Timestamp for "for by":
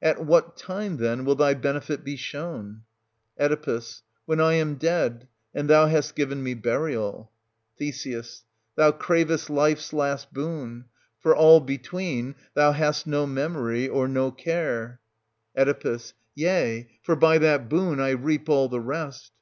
17.02-17.38